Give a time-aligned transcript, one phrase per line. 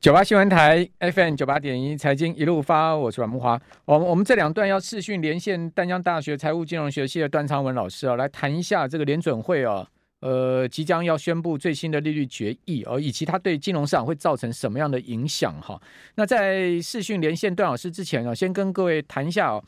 [0.00, 3.60] 九八新闻台 FM 九八点一财经一路发，我是阮慕华。
[3.84, 9.86] 我们我们这两段要视讯连线淡江大学财务金融学系的段昌文老师啊，来谈一下这个联准会啊，
[10.20, 15.78] 呃，即将要宣布最新的利率决议哦，以及它对金融市场会造成什么样的影响哈。
[16.14, 19.62] 那在视讯连线段老师之前啊，先跟各位谈一下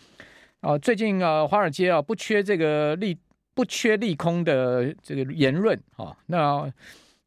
[0.63, 3.15] 啊，最近啊，华尔街啊不缺这个利
[3.53, 6.73] 不缺利空的这个言论哈，那。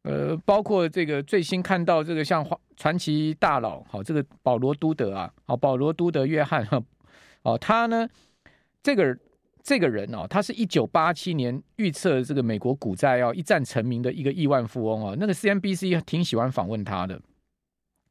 [0.06, 2.46] 呃，包括这个最新看到这个像
[2.76, 6.80] 传奇大佬，好，这个保罗都德啊，好，保罗都德约翰哈，
[7.42, 8.08] 哦，他呢，
[8.84, 9.18] 这个
[9.64, 17.20] 这个人哦，他是一九八七年预测这个美国股债要一战成名的一个亿万富翁哦，那个 CNBC 挺喜欢访问他的，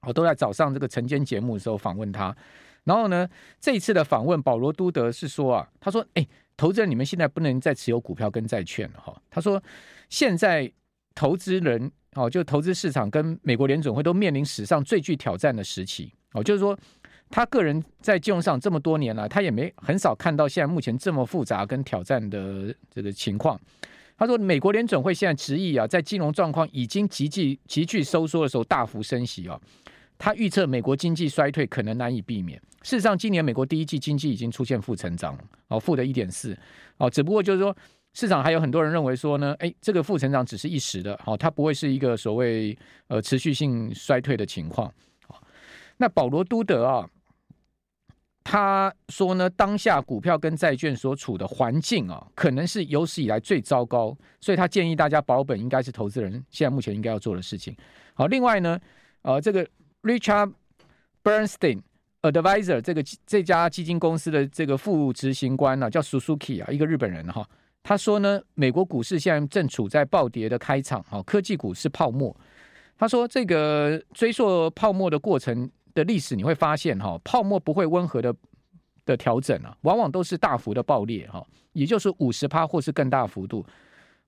[0.02, 2.36] 我都在早上这个晨间节目的时候访问他，
[2.84, 3.26] 然后呢，
[3.62, 9.64] 这一次的访问，保罗都德是说啊，他说，哎，投资人你们现在不能再持有股票跟债券了哈，他说
[10.10, 10.70] 现在。
[11.16, 16.78] 投资人哦，就投资市场跟美国联准会都面临史上最具挑战的时期哦，就是说
[17.30, 23.60] 他个人在金融上这么多年了，他也没很少看到现在目前这么复杂跟挑战的这个情况。
[24.18, 29.60] 他说，美国联准会现在执意啊，在金融状况已经急剧急剧收缩的时候大幅升息哦，
[30.18, 32.58] 他预测美国经济衰退可能难以避免。
[32.84, 35.38] 事实上，今年美国第一季经济已经出现负成长
[35.70, 36.58] 哦，负的一点四
[36.98, 37.76] 哦，只不过就是说。
[38.16, 42.76] 市场还有很多人认为说呢，哎，这个负成长只是一时的，好，它不会是一个所谓
[43.08, 44.92] 呃持续性衰退的情况。
[45.98, 47.08] 那保罗都德啊，
[48.44, 57.76] 他说呢，当下股票跟债券所处的环境啊，可能是有史以来最糟糕，所以他建议大家保本，应该是投资人现在目前应该要做的事情。
[58.14, 58.80] 好，另外呢，
[59.24, 59.68] 呃，这个
[60.04, 60.54] Richard
[61.22, 61.82] Bernstein
[62.22, 67.48] Advisor 这个这家基金公司的这个副执行官呢、啊，叫 Suzuki 啊，一个日本人哈、
[67.88, 72.36] 他说呢，美国股市现在正处在暴跌的开场，哈，科技股是泡沫。
[72.98, 78.36] 他说，这个追溯泡沫的过程的历史，你会发现，哈，泡沫不会温和的
[79.06, 83.64] 的调整啊，往往都是大幅的爆裂，哈，也就是五十趴或是更大幅度，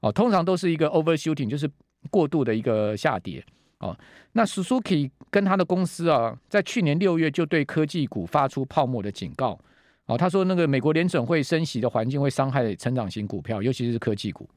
[0.02, 1.68] 哦，通常都是一个 overshooting，就是
[2.12, 3.44] 过度的一个下跌，
[3.80, 3.98] 哦。
[4.34, 9.60] 那 Suzuki 跟他的公司啊，在去年六月就对科技股发出泡沫的警告。
[10.08, 14.50] 哦，他说那个美国联准会升息的环境会伤害成长型股票，尤其是科技股。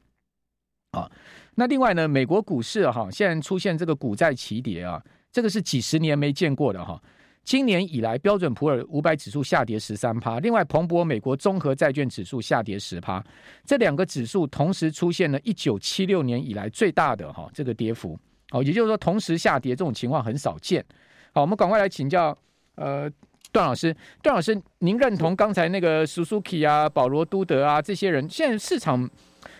[0.91, 1.09] 啊，
[1.55, 5.01] 那另外呢，美国股市哈、啊、现在出现这个股债齐跌啊，
[5.31, 7.01] 这个是几十年没见过的哈、
[7.43, 13.21] 今年以来，标准普尔五百指数下跌十三趴，另外彭博美国综合债券指数下跌十趴，
[13.65, 18.17] 这两个指数同时出现了一九七六年以来最大的哈、这个跌幅。
[18.51, 20.85] 哦，也就是说同时下跌这种情况很少见。
[21.33, 22.37] 好，我们赶快来请教
[22.75, 23.11] 呃。
[23.51, 29.09] 段老师，段老师，您认同刚才那个 Suzuki 啊、保罗都德啊这些人，现在市场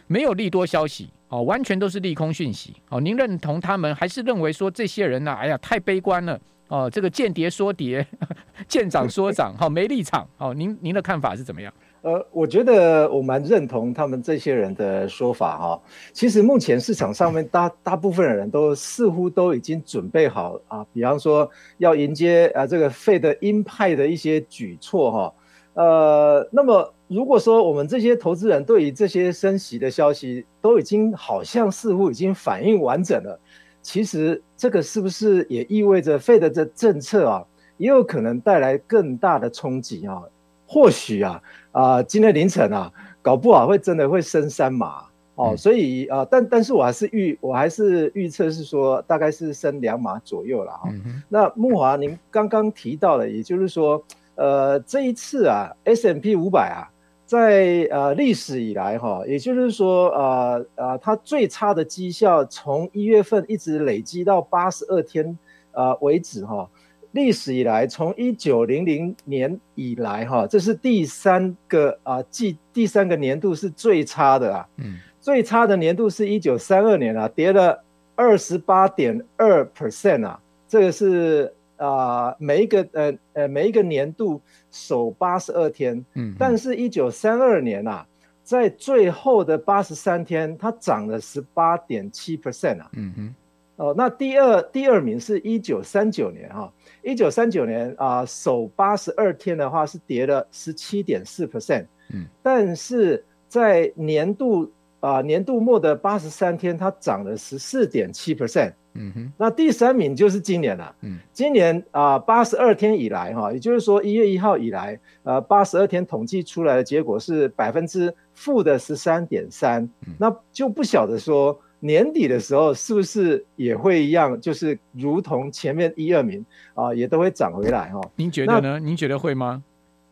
[0.07, 8.05] 没有利多消息，哦，完全都是利空讯息，哦，您认同他们，还是认为说这些人呢、哎呀，太悲观了，哦，这个间谍说跌，
[8.67, 11.73] 见涨说涨，好、没立场，哦，您您的看法是怎么样？
[12.01, 15.81] 呃，我觉得我蛮认同他们这些人的说法哈。
[16.13, 21.47] 其实目前市场上面大大部分的人都似乎都已经准备好啊，比方说
[21.77, 25.33] 要迎接啊这个费的鹰派的一些举措哈。
[25.73, 33.39] 呃，那么如果说我们这些投资人对于这些升息的消息都已经好像似乎已经反应完整了，
[33.83, 37.45] 其实这个是不是也意味着费的这政策啊，
[37.77, 40.23] 也有可能带来更大的冲击啊？
[40.71, 41.41] 或许啊。
[41.73, 45.05] 啊、呃，今天凌晨啊，搞不好会真的会升三码
[45.35, 50.89] 哦，嗯、所以啊、呃，但但是我还是预我还是预测是说，大概是升两码左右了哈。
[50.91, 54.03] 嗯、那木华，您刚刚提到了，也就是说，
[54.35, 56.91] 呃，这一次啊，S M P 五百啊，
[57.25, 65.37] 在呃历史以来哈，也就是说，呃呃，它最差的绩效从一月份一直累积到八十二天
[65.71, 66.69] 啊、呃、为止哈。
[67.11, 74.67] 历史以来，从一九零零年以来，哈，这是第三个啊季，第三个年度是最差的啊。
[74.77, 77.83] 嗯，最差的年度是一九三二年啊，跌了
[78.15, 84.41] 二十八点二 percent 啊，这个是啊每一个呃呃每一个年度
[84.71, 86.05] 首八十二天。
[86.13, 88.07] 嗯，但是，一九三二年啊，
[88.43, 92.89] 在最后的八十三天，它涨了十八点七 percent 啊。
[92.93, 93.35] 嗯哼，
[93.81, 96.71] 哦，那第二第二名是一九三九年哈。
[97.01, 119.89] 一九三九年啊，首八十二天的话是跌了十七点四 percent，嗯，但是在年度啊年度末的八十三天，它涨了十四点七 percent，嗯哼，那第三名就是今年了，嗯，今年啊八十二天以来哈，也就是说一月一号以来，呃八十二天统计出来的结果是百分之负的十三点三，
[120.19, 124.39] 那就不晓得说年底的时候是不是也会一样？
[124.39, 128.11] 就是如同前面一二名啊，也都会涨回来哈、哦？
[128.15, 128.79] 您觉得呢？
[128.79, 129.61] 您觉得会吗？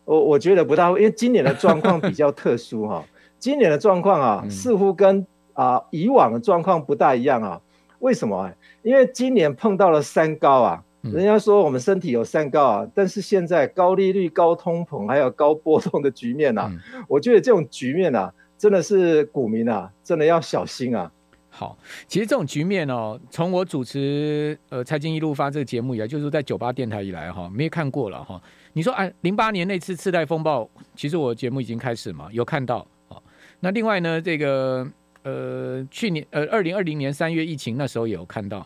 [0.03, 3.03] 我我觉得不大会，因为今年的状况比较特殊哈、哦。
[3.39, 7.61] 今年的状况啊，似乎跟啊以往的状况不大一样啊。
[7.99, 8.51] 为什么？
[8.83, 10.83] 因为今年碰到了三高啊。
[11.01, 16.69] 人家说我们身体有三高啊，但是现在高利率、高通膨还有高波动的局面啊，
[17.07, 21.09] 我觉得这种局面啊，真的是股民啊，真的要小心啊。
[21.59, 21.77] 好，
[22.07, 28.41] 其实这种局面哦，从我主持呃财经一路发这个节目以来，就是在九八电台以来哈，没看过了哈。
[28.71, 33.17] 你说哎，零八年那次次贷风暴，其实我节目已经开始嘛，有看到啊。
[33.59, 34.87] 那另外呢，这个
[35.23, 38.65] 呃去年呃二零二零年三月疫情那时候也有看到。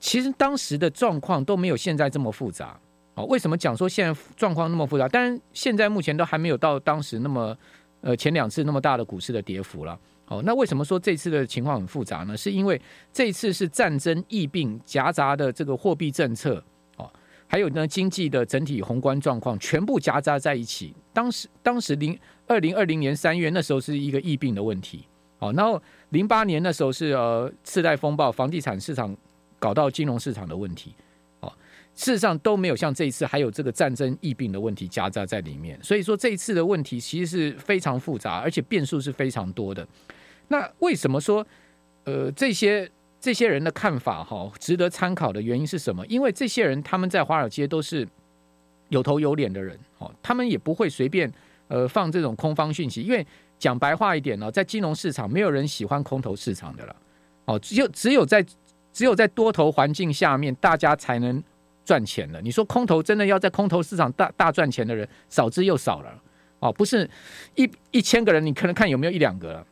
[0.00, 2.76] 其实当时的状况都没有现在这么复杂
[3.14, 3.24] 哦。
[3.26, 5.06] 为什么讲说现在状况那么复杂？
[5.06, 7.56] 当然，现在目前都还没有到当时那么
[8.00, 9.96] 呃前两次那么大的股市的跌幅了。
[10.28, 12.36] 哦，那为什么说这次的情况很复杂呢？
[12.36, 12.80] 是因为
[13.12, 16.62] 这次是战争、疫病夹杂的这个货币政策
[16.96, 17.10] 哦，
[17.46, 20.94] 还有呢经济的整体宏观状况全部夹杂在一起。
[21.12, 25.06] 当时当时零二零二零年三月那时候是一个疫病的问题
[25.38, 25.80] 哦，然后
[26.10, 29.16] 零八年那时候是呃次贷风暴，房地产市场。
[29.58, 30.94] 搞到金融市场的问题，
[31.96, 39.84] 事实上都没有像这一次还有这个战争疫病的问题夹杂在里面，所以说这一次的问题其实是非常复杂，而且变数是非常多的。
[40.48, 41.44] 那为什么说
[42.04, 42.88] 呃这些
[43.18, 46.06] 这些人的看法哈值得参考的原因是什么？
[46.06, 48.06] 因为这些人他们在华尔街都是
[48.90, 51.32] 有头有脸的人，哦，他们也不会随便
[51.68, 53.26] 呃放这种空方讯息，因为
[53.58, 56.94] 讲白话一点呢，在金融市场没有人喜欢空头市场的了，
[57.46, 58.44] 哦，只有只有在。
[58.92, 61.44] 只有在多头环境下面，大家才能
[61.86, 62.42] 赚钱了。
[62.42, 66.12] 你说空头真的要在空头市场大大赚钱的人少之又少了
[66.58, 67.08] 哦，不是
[67.54, 69.66] 一一千个人，你可能看有没有一两个了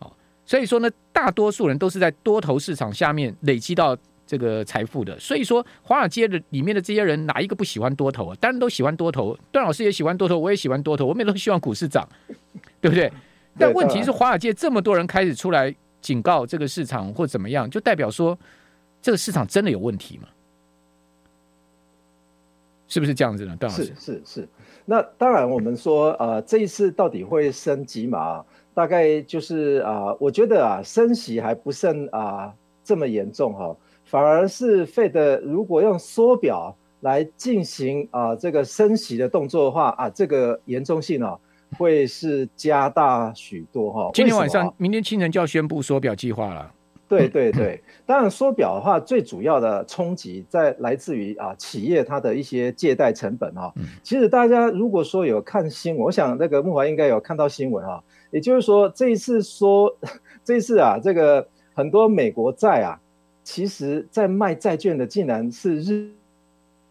[0.00, 0.12] 哦。
[0.44, 3.96] 所以说呢，大多数人都是在多头市场下面累积到
[4.26, 5.18] 这个财富的。
[5.18, 8.36] 所以说，华尔街的里面的这些人，哪一个不喜欢多头啊？
[8.40, 9.38] 当然都喜欢多头。
[9.52, 12.08] 段老师也喜欢多头，我也喜欢多头，我们也都希望股市涨，
[12.82, 13.10] 对不对？
[13.58, 18.38] 但问题是，华尔街这么多人开始出来警告这个市场或怎么样，就代表说。
[19.02, 20.28] 这个市场真的有问题吗？
[22.90, 23.56] 是不是这样子呢？
[23.56, 24.48] 段老师是是是。
[24.84, 28.44] 那当然，我们说呃，这一次到底会升几码？
[28.74, 32.54] 大概就是啊、呃，我觉得啊，升息还不甚啊、呃、
[32.84, 41.36] 这么严重哈，反而是 Fed 如果用缩表来进行啊、呃、这个升息的动作的话啊，这个严重性啊
[41.78, 44.10] 会是加大许多哈。
[44.14, 46.72] 今天晚上、明天清晨就要宣布缩表计划了。
[47.10, 53.74] 对对对，当然缩表的话，最主要的冲击在来自于啊企业它的一些借贷成本哈。
[54.04, 58.00] 其实大家如果说有看新闻，我想那个木华应该有看到新闻啊。
[58.30, 59.92] 也就是说，这一次说
[60.44, 63.00] 这一次啊，这个很多美国债啊，
[63.42, 66.12] 其实在卖债券的竟然是日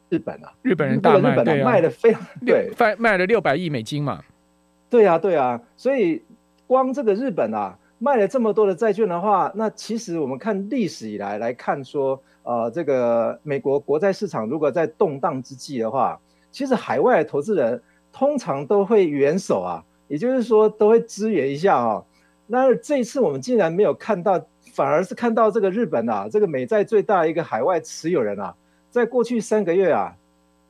[0.10, 4.22] 日本啊，日本人大卖，对啊，卖的非常对，卖卖了六百亿美金嘛。
[4.90, 6.22] 对啊对啊，所以
[6.68, 7.78] 光这个日本啊。
[8.02, 16.18] 卖了这么多的债券的话，那其实我们看历史以来来看说，呃，这个美国国债市场如果在动荡之际的话，
[16.50, 22.06] 其实海外的投资人通常都会援手啊，也就是说都会支援一下啊、哦。
[22.48, 24.42] 那这一次我们竟然没有看到，
[24.74, 28.56] 反而是看到这个日本啊，这个美债最大的一个海外持有人啊，
[28.90, 30.16] 在过去三个月啊，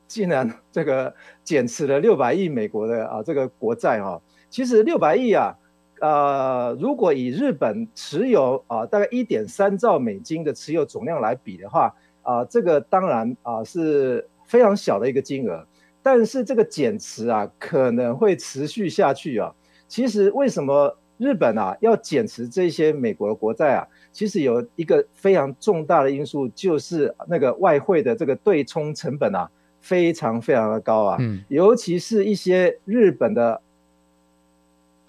[0.08, 4.20] 竟然这个减持了六百亿美国的啊这个国债啊，
[4.50, 5.56] 其实六百亿啊。
[6.00, 15.66] 呃，如果以日本持有啊、呃、大概一点三兆美金的持有总量来比的话，啊、呃，这个当然啊、呃、是非常小的一个金额，
[16.02, 19.54] 但是这个减持啊可能会持续下去啊。
[19.86, 23.86] 其实为什么日本啊要减持这些美国的国债啊？
[24.10, 33.60] 其实有一个非常重大的因素，就是那个外汇的这个对冲成本啊非常非常的高啊，嗯，尤其是一些日本的。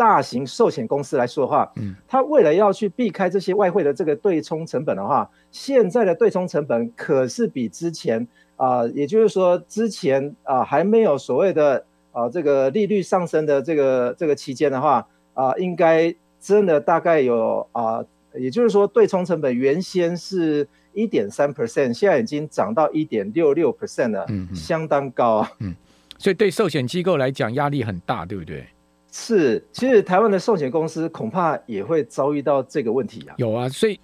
[0.01, 17.98] 大型寿险公司来说的话，嗯，他为了要去避开这些外汇的这个对冲成本的话，现在的对冲成本可是比之前啊、呃，也就是说之前啊、呃、还没有所谓的啊、呃、这个利率上升的这个这个期间的话啊、呃，应该真的大概有啊、
[18.31, 25.75] 呃，也就是说对冲成本原先是一点三 percent，现在已经涨到一点六六 percent 了，嗯，相当高啊，嗯，
[26.17, 28.65] 所以对寿险机构来讲压力很大，对不对？
[29.12, 33.36] 是，其实台湾的寿险公司恐怕也会遭遇到这个问题啊。
[33.38, 34.00] 有啊，所以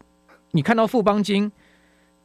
[0.52, 1.50] 你看到富邦金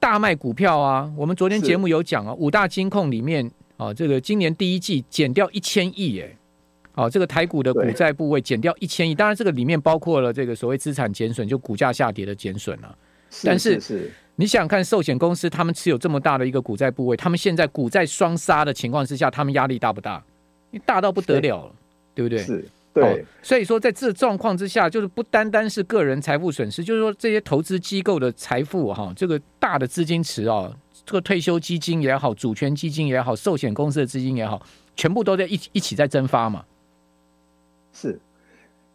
[0.00, 6.36] 大卖股票啊，我们昨天节目有讲啊，五大金控里面啊，这个今年第一季减掉一千亿，哎，
[6.94, 12.98] 哦，这个台股的股债部位减掉一千亿，当然这个里面包括了这个所谓资产减损，就股价下跌的减损了。
[13.44, 20.22] 但是是你想想看，寿险公司他们持有这么大的一个股债部位，他们现在股债双杀的情况之下，他们压力大不大？
[20.70, 21.74] 你大到不得了了，
[22.14, 22.38] 对不对？
[22.38, 23.24] 是，对、哦。
[23.42, 30.70] 所以说，在这状况之下，就是不单单是个人财富损失，就是说这些投资机构的财富哈，这个大的资金池啊，
[31.04, 34.60] 这个退休基金也好，主权基金也好，寿险公司的资金也好，
[34.94, 36.64] 全部都在一一起在蒸发嘛。
[37.92, 38.18] 是，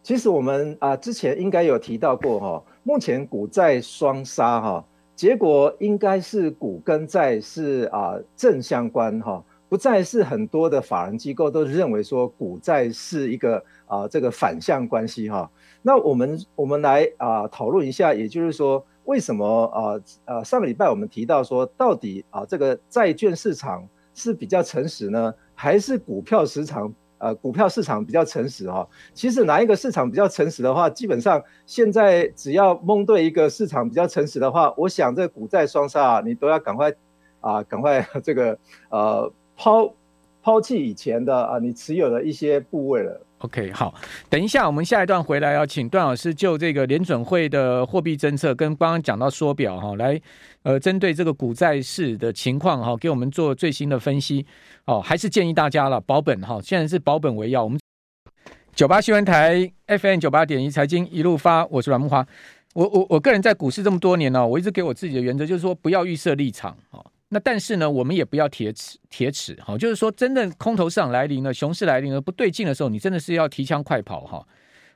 [0.02, 4.84] 其实我们啊之前应该有提到过哈，目前股债双杀哈，
[5.14, 9.42] 结果应该是股跟债是啊正相关哈。
[9.68, 15.50] 不再是很多的法人机构都认为说股债是一个啊这个反向关系哈，
[15.82, 28.88] 那我们我们来啊讨论一下，也就是说为什么啊呃上个礼拜我们提到说到底啊这个债券市场是比较诚实呢，还是股票市场呃股票市场比较诚实哈？
[29.12, 36.90] 其实哪一个市场比较诚实的话，基本上现在只要蒙对一个市场比较诚实的话，我想这股债双杀你都要赶快
[37.40, 38.58] 啊赶快 这个
[38.88, 39.30] 呃。
[39.58, 39.92] 抛
[40.40, 43.20] 抛弃以前的啊，你持有的一些部位了。
[43.38, 43.94] OK，好，
[44.30, 50.20] 等一下，我们下一段回来要请段老师就这个联准会的货币政策跟刚刚讲到缩表哈，来
[50.62, 54.44] 呃针对这个股债市的情况哈，给我们做最新的分析
[54.86, 55.00] 哦。
[55.00, 57.62] 还是建议大家了保本哈，现在是保本为要。
[57.62, 57.78] 我们
[58.74, 62.26] 九八新闻台 FM 九八点一财经一路发，我是阮木华。
[62.74, 67.04] 我我我个人在股市这么多年呢，我一直给我自己的原则就是说，不要预设立场啊。
[67.30, 74.46] 那但是呢，我们也不要铁齿铁齿哈，就是说，真的空头市场来临了，熊市来临了，不对劲的时候，你真的是要提枪快跑哈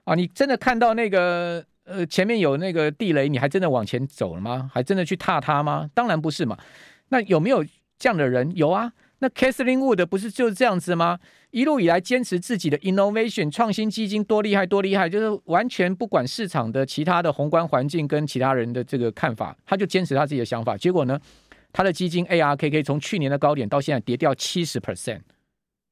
[0.04, 0.14] 啊！
[0.14, 4.70] 你真的看到那个呃前面有那个地雷，你还真的往前走了吗？
[4.72, 5.90] 还真的去踏它吗？
[5.92, 6.56] 当然不是嘛。
[7.10, 7.62] 那有没有
[7.98, 8.50] 这样的人？
[8.56, 8.92] 有啊。
[9.18, 11.18] 那 Kathleen Wood 不是就是这样子吗？
[11.50, 21.20] 一路以来坚持自己的 innovation 创新基金多厉害多厉害，就是完全不管市场的其他的宏观环境跟其他人的这个看法，他就坚持他自己的想法，结果呢？
[21.72, 25.22] 他的基金 ARKK 从去年的高点到现在跌掉七十 percent。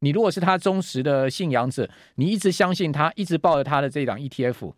[0.00, 4.72] 你如果是他忠实的信仰者，你一直相信他，一直抱着他的这档 ETF，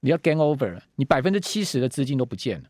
[0.00, 2.64] 你要 gain over 了，你百分之七十的资金都不见了。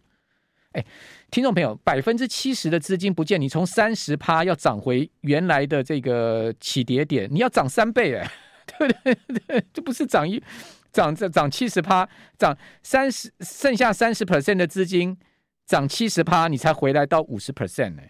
[0.73, 0.85] 哎，
[1.31, 8.31] 听众朋友，百分之七十的资金不见，你从三十趴要涨回原来的这个起跌点，你要涨三倍哎，
[8.67, 9.15] 对不对？
[9.47, 10.43] 对，这不是涨一
[10.93, 15.17] 涨这涨七十趴，涨三十，剩下三十 percent 的资金。
[15.67, 18.03] 涨七十趴，你才回来到五十 percent 呢？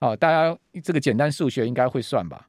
[0.00, 2.48] 好，大家这个简单数学应该会算吧？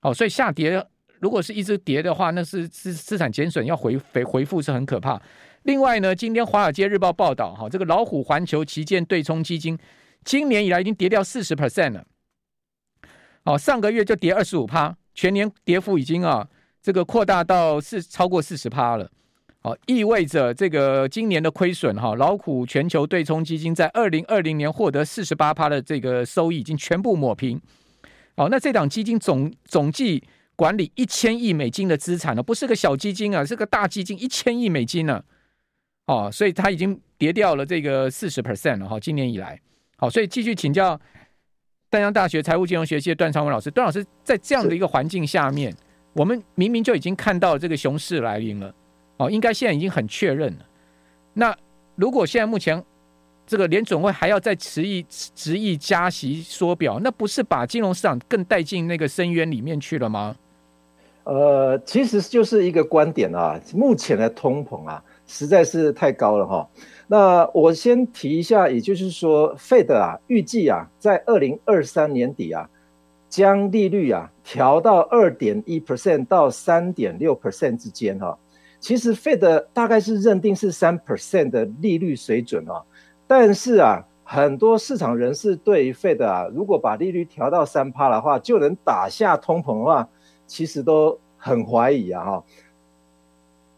[0.00, 0.84] 好，所以下跌
[1.20, 5.20] 如果是一直跌的话，那是资资产减损要回回回复是很可怕。
[5.62, 9.78] 另外呢，今天《华尔街日报》报道，哈，这个老虎环球旗舰对冲基金
[10.24, 12.06] 今年以来已经跌掉四十 percent 了。
[13.44, 16.48] 哦，上个月就跌二十五趴，全年跌幅已经啊，
[16.82, 19.10] 这个扩大到四超过四十趴了。
[19.66, 27.60] 哦，意味着这个今年的亏损哈，老虎全球对冲基金在二零二零年获得四十八趴的这个收益已经全部抹平。
[28.36, 30.22] 哦，那这档基金总总计
[30.54, 35.20] 管理一千亿美金的资产呢，不是个小基金啊，是个大基金，一千亿美金呢。
[36.06, 39.60] 哦，所以它已经跌掉了这个四十 percent 了哈，今年以来。
[39.96, 40.96] 好，所以继续请教
[41.90, 45.74] 淡江大学财务金融学系的段昌文老师，段老师在这样的一个环境下面，
[46.12, 48.72] 我们明明就已经看到这个熊市来临了。
[49.18, 50.66] 哦，应该现在已经很确认了。
[51.32, 51.56] 那
[51.94, 52.82] 如果现在目前
[53.46, 60.36] 这个联准会还要再执意执意加息缩表，那不是把金融市场更带进那个深渊里面去了吗？
[61.24, 63.60] 呃，其实就是一个观点啊。
[63.74, 66.68] 目前的通膨啊，实在是太高了哈。
[67.08, 72.68] 那我先提一下，也就是说，Fed 啊，预计啊，在二零二三年底啊，
[73.28, 78.38] 将利率啊调到二点一 percent 到三点六 percent 之间哈。
[78.86, 82.84] 其实 Fed 大概是认定是三 percent 的利率水准啊，
[83.26, 90.08] 但是啊，很多市场人士对于 Fed 啊，如果把利率调到三趴的话，就能打下通膨的话，
[90.46, 92.44] 其实都很怀疑啊哈。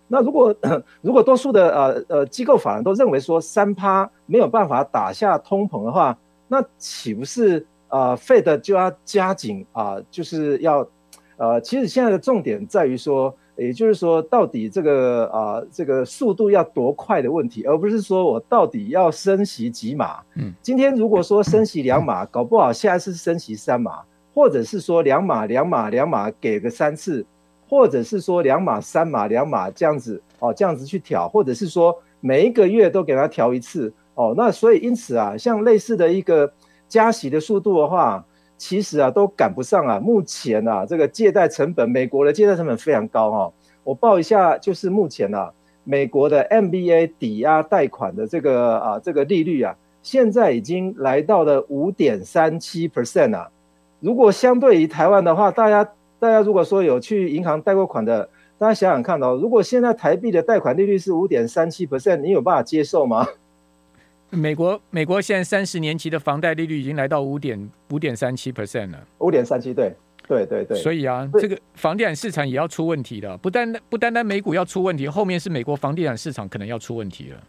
[0.08, 0.54] 那如果
[1.00, 10.86] 如果多数的呃呃机构法人都认为说三趴没有办法打下通膨的话，那岂不是呃 Fed 就要加紧啊，就是要
[11.38, 13.34] 呃，其实现在的重点在于说。
[13.58, 20.20] 也就是说，到底这个啊、呃，这个速度要多快的问题，而不是说我到底要升息几码。
[20.36, 24.00] 嗯，今天如果说升息两码，搞不好下一次升息三码，
[24.32, 27.26] 或者是说两码两码两码给个三次，
[27.68, 34.34] 或者是说两码三码两码这样子哦，这样子去调，或者是说每一个月都给它调一次哦。
[34.36, 36.52] 那所以因此啊，像类似的一个
[36.88, 38.24] 加息的速度的话。
[38.58, 39.98] 其实啊，都赶不上啊。
[39.98, 43.52] 目前啊，这个借贷成本，美国的借贷成本非常高哈。
[43.84, 45.50] 我报一下，就是目前啊，
[45.84, 53.48] 美国的 MBA 抵押贷款的这个啊这个利率啊，现在已经来到了五点三七 percent 啊。
[54.00, 55.84] 如果相对于台湾的话，大家
[56.18, 63.26] 大家如果说有去银行贷过款的，大家想想看哦，如果现在台币的贷款利率是五点三七 percent，你有办法接受吗？
[64.30, 69.94] 美国美国现在三十年期的房贷利率已经来到五点五点三七 percent 了，五点三七对。
[70.26, 77.42] 对对对，所以啊，这个房地产市场也要出问题了，不单单不单单美股要出问题，后面是美国房地产市场可能要出问题了。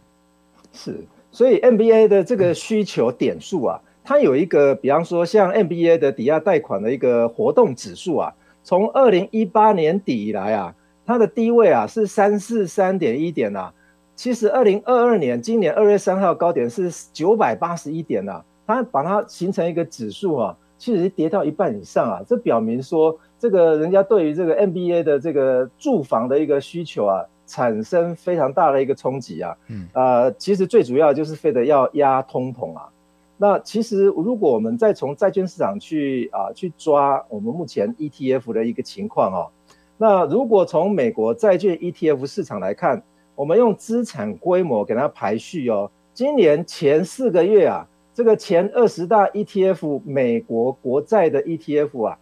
[0.72, 0.98] 是，
[1.30, 8.32] 所以 MBA 的这个需求点数啊，它有一个，比方说像 MBA 的抵押贷款的一个活动指数啊，
[8.64, 13.74] 从二零一八年底以来啊，它的低位啊是三四三点一点啊，
[14.20, 20.54] 其实二零二二年今年二月三号高点是九百八十一点啊，它把它形成一个指数啊。
[20.76, 29.56] 其实跌到一半以上啊，这表明说这个人家对于这个 NBA 的这个住房的一个需求啊，产生非常大的一个冲击啊。
[29.68, 32.90] 嗯，呃，其实最主要就是非得要压通膨啊。
[33.38, 39.48] 那其实如果我们再从债券市场去啊去抓我们目前 ETF 的一个情况哦，
[39.96, 43.02] 那如果从美国债券 ETF 市场来看，
[43.40, 47.88] 我们用资产规模给它排序哦，今年前四个月啊。
[48.12, 52.18] 这个前二十大 ETF 美国国债的 ETF 啊，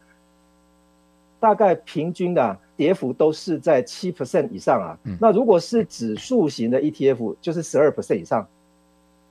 [1.41, 4.97] 大概平均的跌幅都是在七 percent 以上啊。
[5.21, 8.47] 那如果是指数型的 ETF，就是十二 percent 以上。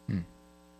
[0.07, 0.21] 嗯，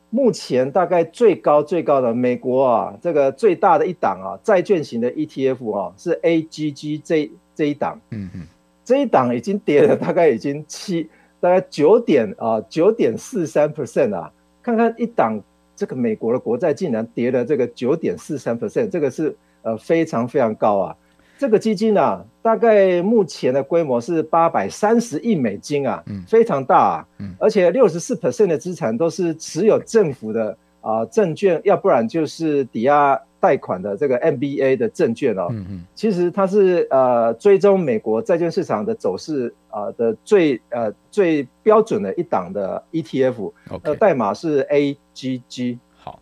[0.10, 7.98] 目前大概最高最高的美国啊，这个最大的一档啊，债券型的 ETF 啊，是 AGG 这这一档。
[8.10, 8.42] 嗯嗯，
[8.88, 11.10] 这一档已经跌了大概已经七，
[11.41, 14.32] 大概九点啊九点四三 percent 啊，
[14.63, 15.38] 看看一档。
[15.75, 20.96] 这个美国的国债竟然跌了这个九点四三 percent，这个是呃非常非常高啊。
[21.38, 27.08] 这个基金啊，大概目前的规模是八百三十亿美金啊，非常大啊。
[27.38, 35.48] 而且六十四 percent 的资产都是持有政府的啊证券，要不然就是抵押贷款的这个 MBA 的证券哦。
[35.96, 44.98] 其实它是呃追踪美国债券市场的走势啊的最呃最标准的一档的 ETF，呃代码是 A。
[45.17, 46.19] G G 好，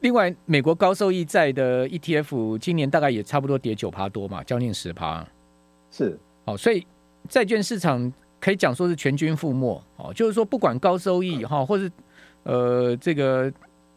[0.00, 5.24] 另外美国高收益债的 ETF 今年大概也差不多跌九趴多嘛，将近十趴，
[5.88, 6.84] 是好，所以
[7.28, 11.88] 债券市场可以讲说是全军覆没哦，就是说不管高收益哈，或是
[12.42, 13.52] 呃这个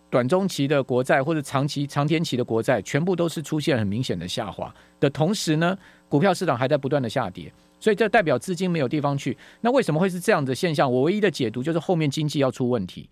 [0.09, 9.37] 短中期的国债或者长期长天期的国债，全部都是出现很明显的下滑的同时呢，股票市场还在不断的下跌，所以这代表资金没有地方去。
[9.61, 10.91] 那为什么会是这样的现象？
[10.91, 13.09] 我唯一的解读就是后面经济要出问题。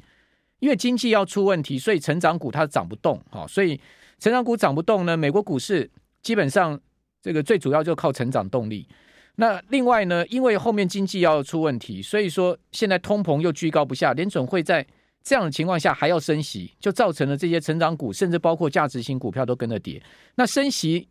[0.59, 3.77] 因为经济要出问题，所以成长股它涨不动，哈，所以
[4.17, 6.79] 成长股涨不动呢，美国股市基本上
[7.21, 8.87] 这个最主要就靠成长动力。
[9.35, 14.87] 那另外呢，因为后面经济要出问题，所以说现在通膨又居高不下，联准会在
[15.23, 20.03] 这样的情况下还要升息，就造成了这些成长股，甚至包括价值型股票都跟着跌。
[20.35, 21.07] 那升息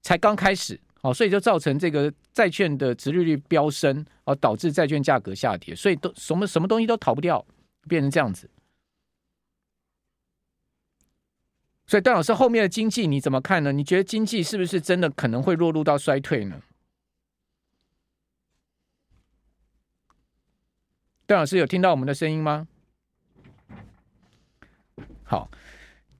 [0.00, 7.44] 才刚开始，哦，所以就造成这个债券的殖利率飙升，而导致债券价格下跌，所以都什么什么东西都逃不掉，
[7.86, 8.48] 变成这样子。
[11.86, 13.72] 所以，段老师，后面的经济你怎么看呢？
[13.72, 16.62] 你觉得经济是不是真的可能会落入到衰退呢？
[21.26, 22.68] 段老师有听到我们的声音吗？
[25.30, 25.48] 好，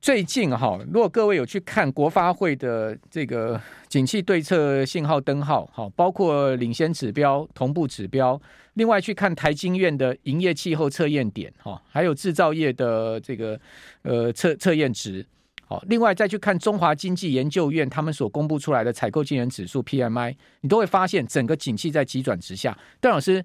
[0.00, 8.40] 最近哈，如果各位有去看国发会的这个景气对策信号灯号，好，包括领先指标、同步指标，
[8.74, 13.60] 另外去看台经院的营业气候测验点，哈，还有制造业的这个
[14.02, 15.26] 呃测测验值。
[15.66, 22.78] 好，另外再去看中华经济研究院他们所公布出来的采购经理指数 PMI，你都会发现整个景气在急转直下。
[23.00, 23.44] 邓老师，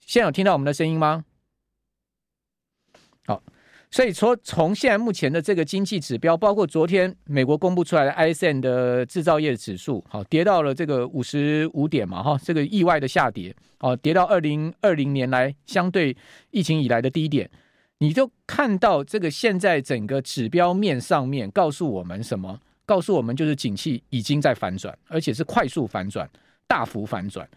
[0.00, 1.24] 现在有听到我们的声音吗？
[3.26, 3.40] 好，
[3.94, 16.16] 所以说从现在目前的这个经济指标，包括昨天美国公布出来的 ISM 的制造业指数，好，跌到了这个五十五点嘛，哈，这个意外的下跌，哦，跌到二零二零年来相对
[16.50, 17.48] 疫情以来的低点。
[17.98, 22.58] 你就看到这个现在整个指标面上面告诉我们什么？
[22.84, 26.28] 告诉我们就是景气已经在反转，而且是快速反转、
[26.66, 27.48] 大幅反转。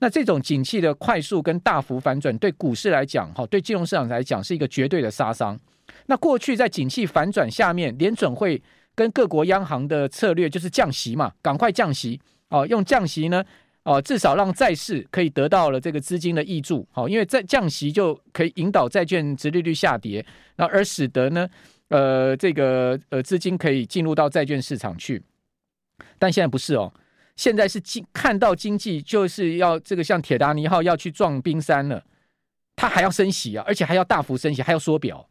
[0.00, 5.58] 那这种景气的快速跟大幅反转，对股市来讲，哈，对金融市场来讲是一个绝对的杀伤。
[6.06, 8.62] 那过去在景气反转下面，联准会
[8.94, 13.44] 跟各国央行的策略就是降息嘛，赶快降息哦，用降息呢。
[13.82, 21.48] 哦，至少让债市可以得到了这个资金的挹注，好，因为在降息就可以引导债券殖利率下跌，那而使得呢，
[21.86, 25.22] 呃，这个呃资金可以进入到债券市场去。
[26.18, 26.92] 但现在不是哦，
[27.36, 32.02] 现在是经看到经济就是要这个像铁达尼号要去撞冰山了，
[32.74, 35.24] 它还要升息啊，而且还要大幅升息，还要缩表。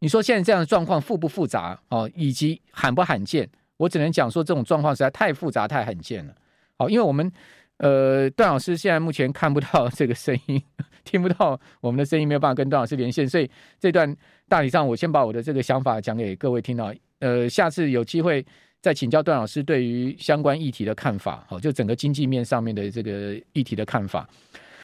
[0.00, 2.10] 你说现在这样的状况复不复杂哦？
[2.14, 3.48] 以及罕不罕见？
[3.76, 6.34] 我只能讲说这种状况实在太复杂、太罕见了。
[6.76, 7.30] 好，因为我们
[7.78, 10.62] 呃段老师现在目前看不到这个声音，
[11.04, 14.14] 听不到我们的声音，没有办法跟段老师连线，所以这段
[14.48, 16.94] 大体上我先把我的这个想法讲给各位听到。
[17.20, 18.44] 呃，下次有机会
[18.82, 21.44] 再请教段老师对于相关议题的看法。
[21.48, 24.28] 好，就整个经济面上面的这个议题的看法。